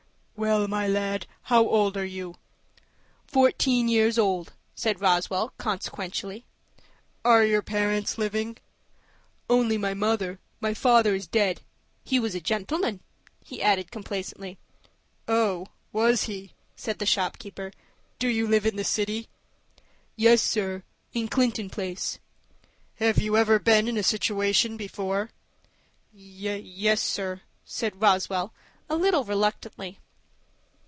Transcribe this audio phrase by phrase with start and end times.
[0.35, 2.33] "Well, my lad, how old are you?"
[3.27, 6.47] "Fourteen years old," said Roswell, consequentially.
[7.23, 8.57] "Are your parents living?"
[9.51, 10.39] "Only my mother.
[10.59, 11.61] My father is dead.
[12.03, 13.01] He was a gentleman,"
[13.45, 14.57] he added, complacently.
[15.27, 17.71] "Oh, was he?" said the shop keeper.
[18.17, 19.27] "Do you live in the city?"
[20.15, 20.81] "Yes, sir.
[21.13, 22.17] In Clinton Place."
[22.95, 25.29] "Have you ever been in a situation before?"
[26.11, 28.55] "Yes, sir," said Roswell,
[28.89, 29.99] a little reluctantly.